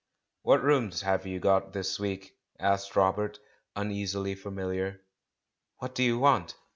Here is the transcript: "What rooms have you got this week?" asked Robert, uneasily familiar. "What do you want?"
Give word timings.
"What 0.41 0.63
rooms 0.63 1.01
have 1.03 1.27
you 1.27 1.39
got 1.39 1.73
this 1.73 1.99
week?" 1.99 2.35
asked 2.59 2.95
Robert, 2.95 3.37
uneasily 3.75 4.33
familiar. 4.33 4.99
"What 5.77 5.93
do 5.93 6.01
you 6.01 6.17
want?" 6.17 6.55